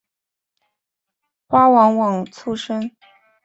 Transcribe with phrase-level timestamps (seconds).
[1.47, 2.89] 花往往簇生。